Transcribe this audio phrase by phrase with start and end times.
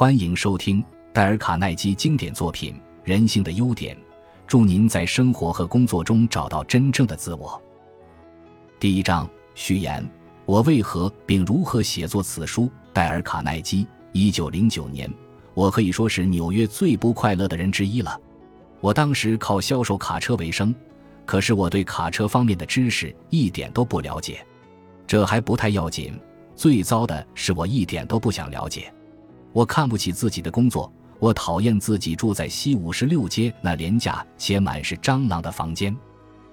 [0.00, 2.72] 欢迎收听戴尔·卡耐基经典作品
[3.04, 3.94] 《人性的优点》，
[4.46, 7.60] 祝您在生活和工作中找到真正的自我。
[8.78, 10.02] 第一章序言：
[10.46, 12.70] 我为何并如何写作此书？
[12.94, 15.06] 戴尔·卡耐基，一九零九年，
[15.52, 18.18] 我可以说是纽约最不快乐的人之一了。
[18.80, 20.74] 我当时靠销售卡车为生，
[21.26, 24.42] 可是我对卡车方面的知识一点都不了解。
[25.06, 26.18] 这还不太要紧，
[26.56, 28.90] 最糟的是我一点都不想了解。
[29.52, 35.94] 我看不起自己的工作，我讨厌自己住在西五十六街那廉价且满是蟑螂的房间。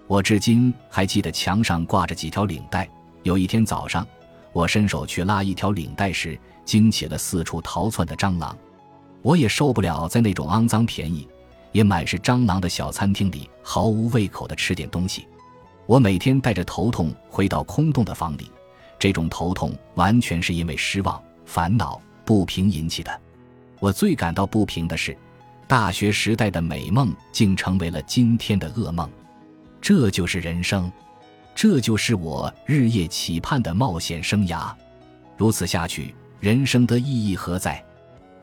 [0.07, 2.89] 我至今还记得墙上挂着几条领带。
[3.23, 4.07] 有一天早上，
[4.53, 8.57] 我伸手去拉一条领带时，惊起了四处逃窜的蟑螂。
[9.21, 11.27] 我也受不了在那种肮脏、便宜
[11.73, 15.27] 也满是蟑螂的小餐厅里毫无胃口地吃点东西。
[15.85, 18.49] 我每天带着头痛回到空洞的房里，
[18.97, 22.01] 这种头痛完全是因为失望、烦恼。
[22.27, 23.21] 不平引起的，
[23.79, 25.17] 我最感到不平的是，
[25.65, 29.09] 大学时代的美梦竟成为了今天的噩梦。
[29.79, 30.91] 这就是人生，
[31.55, 34.73] 这就是我日夜期盼的冒险生涯。
[35.37, 37.81] 如此下去，人生的意义何在？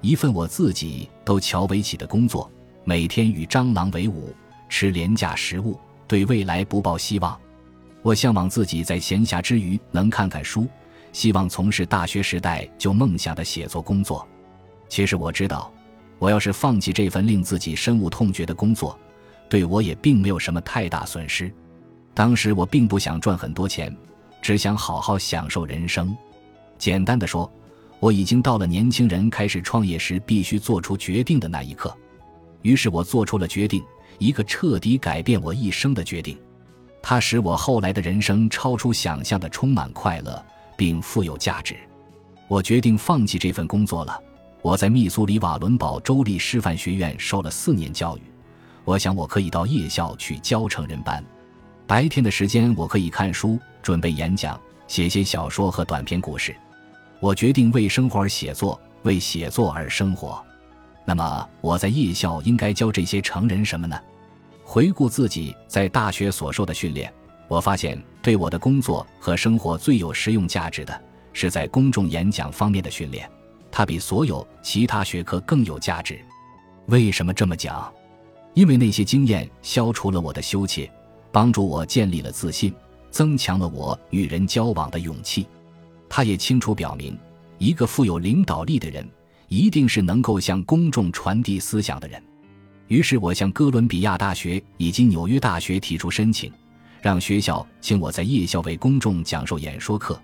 [0.00, 2.50] 一份我自己都瞧不起的工作，
[2.84, 4.34] 每天与蟑螂为伍，
[4.70, 5.78] 吃廉价食物，
[6.09, 7.39] 对未来不抱希望。
[8.00, 10.66] 我向往自己在闲暇之余能看看书。
[11.15, 14.27] 希望从事大学时代就梦想的写作工作。
[14.89, 15.73] 其实我知道，
[16.19, 18.98] 我要是放弃这份令自己深恶痛绝的工作，
[19.48, 21.51] 对我也并没有什么太大损失。
[22.12, 23.97] 当时我并不想赚很多钱，
[24.43, 26.15] 只想好好享受人生。
[26.79, 27.51] 简单的说，
[28.01, 31.97] 我已经到了年轻人开始创业时必须做出决定的那一刻。
[32.62, 33.84] 于是我做出了决定，
[34.19, 36.37] 一个彻底改变我一生的决定。
[37.01, 40.45] 它使我后来的人生超出想象的充满快乐。
[40.77, 41.77] 并富有价值，
[42.48, 44.20] 我决定放弃这份工作了。
[44.62, 48.22] 我在密苏里瓦伦堡州立师范学院受了四年教育，
[48.84, 51.22] 我想我可以到夜校去教成人班。
[51.86, 56.56] 白天的时间我可以看书、准备演讲、写些小说和短篇故事。
[57.20, 60.43] 我决定为生活而写作，为写作而生活。
[61.04, 64.00] 那么我在夜校应该教这些成人什么呢？
[64.62, 67.12] 回顾自己在大学所受的训练。
[67.49, 70.99] 我发现，对我的工作和生活最有实用价值的
[71.35, 73.31] 是在公众演讲方面的训练，
[73.71, 76.19] 它比所有其他学科更有价值。
[76.87, 77.93] 为什么这么讲？
[78.55, 80.91] 因为那些经验消除了我的羞怯，
[81.31, 82.75] 帮助我建立了自信，
[83.11, 85.47] 增强了我与人交往的勇气。
[86.09, 87.19] 它也清楚表明，
[87.59, 89.06] 一个富有领导力的人，
[89.49, 92.23] 一定是能够向公众传递思想的人。
[92.89, 96.51] 于是我向哥伦比亚大学以及纽约大学提出申请。
[97.04, 100.19] 让学校请我在夜校为公众讲授演说课，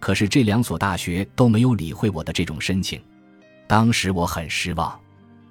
[0.00, 2.98] 可是这两所大学都没有理会我的这种申请。
[3.66, 4.98] 当时我很失望，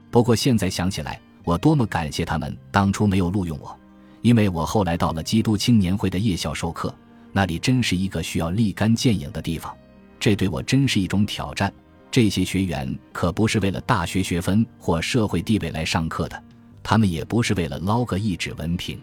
[0.10, 3.80] 不过现在想起来，我多么感谢他们当初没有录用我，
[4.24, 6.92] 因为我后来到了基督青年会的夜校授课，
[7.32, 9.72] 那里真是一个需要立竿见影的地方，
[10.20, 11.72] 这对我真是一种挑战。
[12.10, 16.44] 这些学员可不是为了大学学分或社会地位来上课的，
[16.82, 19.00] 他们也不是为了捞个一纸文凭。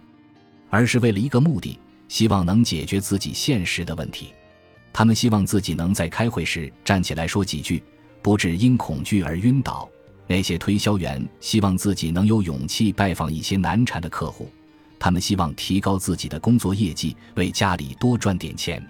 [0.70, 4.32] 而是为了一个目的，希望能解决自己现实的问题。
[4.92, 7.82] 他们希望自己能在开会时站起来说几句，
[8.22, 9.88] 不致因恐惧而晕倒。
[10.26, 14.50] 那些推销员希望自己能有勇气拜访一些难缠的客户。
[14.98, 18.84] 他们希望提高自己的工作业绩，为家里多赚点钱。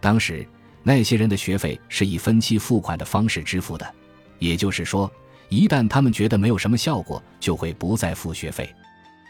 [0.00, 0.46] 当时，
[0.82, 3.94] 那些人的学费是以分期付款的方式支付的，
[4.38, 5.10] 也就是说，
[5.48, 8.68] 一旦他们觉得没有什么效果，就会不再付学费。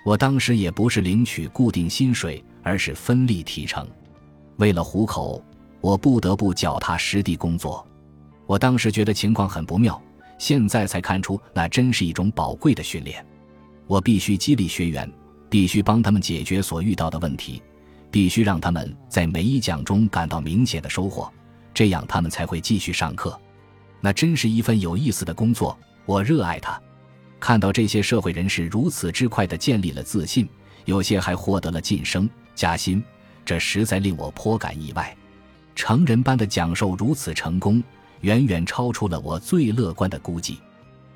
[0.09, 3.87] 我当时也不是领取固定薪水，而是分利提成。
[4.57, 5.45] 为了糊口，
[5.83, 7.87] 我不得不脚踏实地工作。
[8.47, 10.01] 我当时觉得情况很不妙，
[10.39, 13.23] 现在才看出那真是一种宝贵的训练。
[13.87, 15.13] 我必须激励学员，
[15.51, 17.63] 必须帮他们解决所遇到的问题，
[18.11, 21.31] 必须让他们在每一讲中感到明显的收获，
[21.75, 23.39] 这样他们才会继续上课。
[24.01, 26.81] 那真是一份有意思的工作，我热爱它。
[27.41, 30.49] 看到这些社会人士如此之快地建立了自信，
[30.85, 33.03] 有些还获得了晋升加薪，
[33.45, 35.17] 这实在令我颇感意外。
[35.75, 37.83] 成人般的讲授如此成功，
[38.23, 40.59] 远远超出了我最乐观的估计。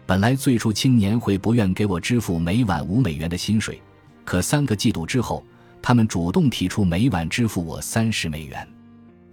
[0.06, 3.80] 本来最初青年会不愿给我支付每晚五美元的薪水，
[4.24, 5.44] 可三个季度之后，
[5.80, 8.68] 他们主动提出每晚支付我三十美元。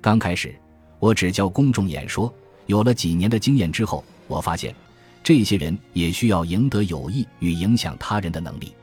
[0.02, 0.56] 刚开始，
[0.98, 2.34] 我只教公众演说，
[2.66, 4.74] 有了几年的经验之后，我发现。
[5.24, 8.74] 这些人也需要赢得友谊与影响他人的能力，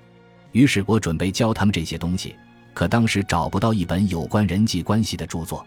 [0.53, 2.35] 于是我准备教他们这些东西。
[2.75, 5.67] 可当时找不到一本有关人际关系的著作，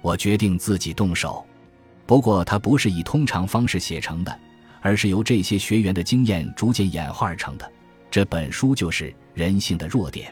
[0.00, 1.44] 我决定自己动手。
[2.06, 4.38] 不过它不是以通常方式写成的，
[4.80, 7.70] 而是由这些学员的经验逐渐演化而成的。
[8.10, 10.30] 这本书就是《人性的弱点》。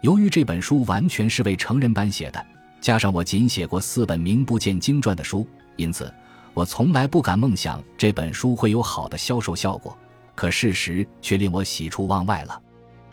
[0.00, 2.42] 由于这本书完全是为成人班写的，
[2.80, 6.12] 加上我仅写过四本名不见经传的书，因此
[6.54, 9.96] 我从来不敢梦想这本书会有好的销售效果。
[10.34, 12.60] 可事实却令我喜出望外了。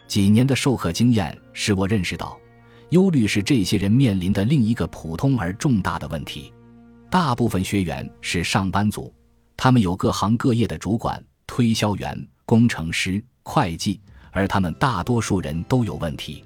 [0.07, 2.39] 几年的授课经验使我认识到，
[2.91, 6.53] 忧虑是这些人面临的另一个普通而重大的问题。
[7.09, 9.13] 大部分学员是上班族，
[9.57, 13.99] 他们有各行各业的主管、推销员、工程师、会计，
[14.31, 16.43] 而他们大多数人都有问题。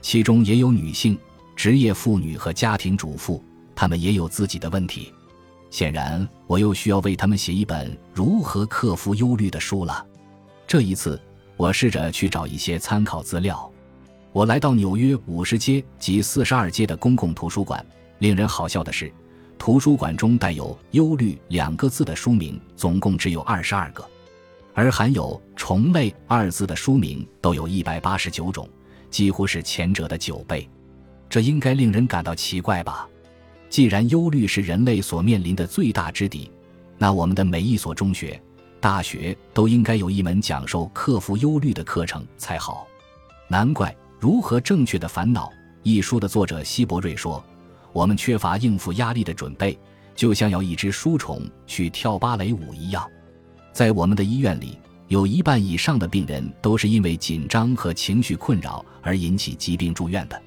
[0.00, 1.16] 其中也有女性、
[1.54, 3.42] 职业妇女和家庭主妇，
[3.74, 5.12] 他们也有自己的问题。
[5.70, 10.06] 显然，我又需要为他们写一本如何克服忧虑的书了。
[10.66, 11.20] 这一次，
[11.56, 13.70] 我试着去找一些参考资料。
[14.32, 17.84] 我来到纽约五十街及四十二街的公共图书馆。
[18.18, 19.12] 令人好笑的是。
[19.58, 24.08] 图书馆中带有“忧虑”两个字的书名总共只有二十二个，
[24.72, 28.68] 而含有“虫类”二字的书名都有一百八十九种，
[29.10, 30.70] 几乎是前者的九倍。
[31.28, 33.08] 这应该令人感到奇怪吧？
[33.68, 36.50] 既然忧虑是人类所面临的最大之敌，
[36.96, 38.40] 那我们的每一所中学、
[38.80, 42.86] 大学都应该有一门讲授克服忧虑的课程才好。
[43.48, 45.46] 难怪《如何正确的烦恼》
[45.82, 47.44] 一书的作者希伯瑞说。
[47.90, 49.76] 我们缺乏应付压力的准备，
[50.14, 53.04] 就像要一只书虫去跳芭蕾舞一样。
[53.72, 54.78] 在我们的医院里，
[55.08, 60.40] 有一半以上的病人都是因为紧张和情绪困扰而引起疾病住院的。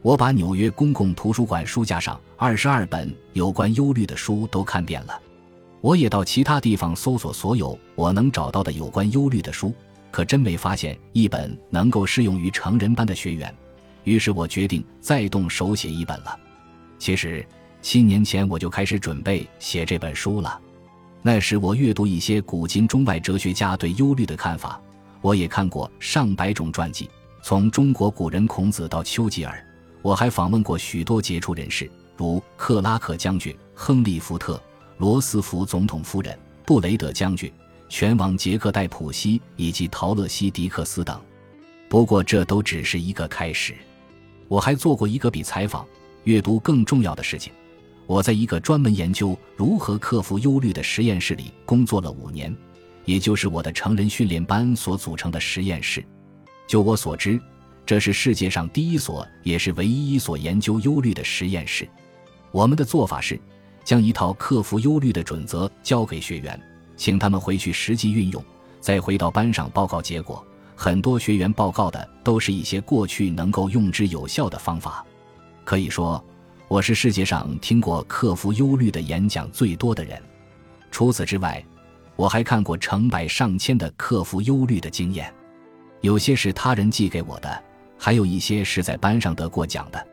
[0.00, 5.20] 我把纽约公共图书馆书架上二十二本有关忧虑的书都看遍了。
[5.80, 9.72] 我也到其他地方搜索所有我能找到的有关忧虑的书，
[10.10, 13.52] 可真没发现一本能够适用于成人班的学员。
[14.04, 16.38] 于是我决定再动手写一本了。
[16.98, 17.46] 其实，
[17.82, 20.58] 七年前我就开始准备写这本书了。
[21.22, 24.80] 那时我阅读一些古今中外哲学家对忧虑的看法，
[25.20, 27.10] 我也看过上百种传记，
[27.42, 29.64] 从中国古人孔子到丘吉尔。
[30.08, 34.58] 我还访问过许多杰出人士，如克拉克将军、亨利·福特、
[34.96, 36.34] 罗斯福总统夫人、
[36.64, 37.52] 布雷德将军、
[37.90, 41.20] 拳王杰克·戴普西以及陶乐西·迪克斯等。
[41.90, 43.74] 不过这都只是一个开始。
[44.48, 45.86] 我还做过一个比采访。
[46.24, 47.52] 阅读更重要的事情。
[48.06, 52.56] 我在一个专门研究如何克服忧虑的实验室里工作了五年，
[53.04, 56.02] 也就是我的成人训练班所组成的实验室。
[56.66, 57.38] 就我所知，
[57.88, 61.88] 这是世界上第一所，也是唯一一所研究忧虑的实验室。
[62.50, 63.40] 我们的做法是，
[63.82, 66.60] 将一套克服忧虑的准则交给学员，
[66.96, 68.44] 请他们回去实际运用，
[68.78, 70.46] 再回到班上报告结果。
[70.76, 75.02] 很多学员报告的都是一些过去能够用之有效的方法。
[75.64, 76.22] 可以说，
[76.68, 80.22] 我是世界上听过克服忧虑的演讲最多的人。
[80.90, 81.64] 除此之外，
[82.16, 85.32] 我还看过成百上千的克服忧虑的经验，
[86.02, 87.64] 有些是他人寄给我的，
[87.98, 90.06] 还有一些是在班上得过奖的。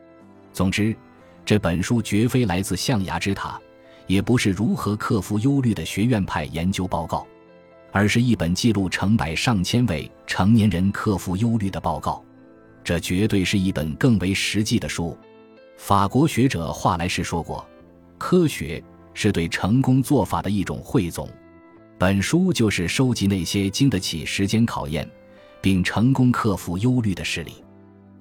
[0.52, 0.94] 总之，
[1.44, 3.60] 这本书绝非来自象牙之塔，
[4.06, 7.26] 也不是如何克服忧虑的学院派研究报告，
[7.92, 12.22] 而是一本记录成百上千位成年人克服忧虑的报告。
[12.82, 15.16] 这绝对是一本更为实际的书。
[15.76, 17.66] 法国学者华莱士说过
[18.16, 18.82] ：“科学
[19.12, 21.28] 是对成功做法的一种汇总。”
[21.98, 25.08] 本书就是收集那些经得起时间考验，
[25.60, 27.52] 并成功克服忧虑的事例。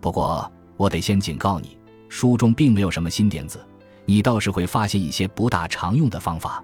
[0.05, 1.75] 不过，我得先警告你，
[2.09, 3.59] 书中并没有什么新点子，
[4.05, 6.63] 你倒是会发现一些不大常用的方法。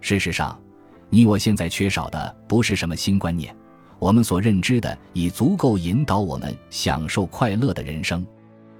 [0.00, 0.60] 事实上，
[1.08, 3.54] 你我现在缺少的不是什么新观念，
[4.00, 8.26] 我们所认知的已足够引导我们享受快乐的人生。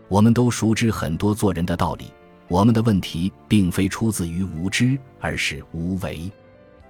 [0.09, 2.07] 我们都熟知很多做人的道理，
[2.49, 6.29] 我们的问题并非出自于无知，而是无为。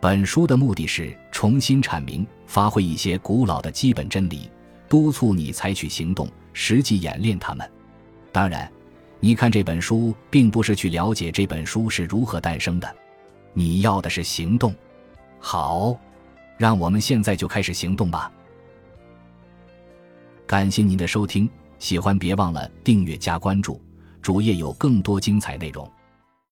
[0.01, 4.49] 本书的目的是重新阐明、发挥一些古老的基本真理，
[4.89, 7.71] 督促你采取行动，实际演练他们。
[8.31, 8.71] 当然，
[9.21, 12.97] 你看这本书，并不是去了解这本书是如何诞生的，
[13.53, 14.75] 你要的是行动。
[15.39, 15.99] 好，
[16.57, 18.33] 让我们现在就开始行动吧。
[20.47, 21.49] 感谢您的收听。
[21.79, 23.83] 喜欢别忘了订阅加关注，
[24.21, 25.91] 主页有更多精彩内容。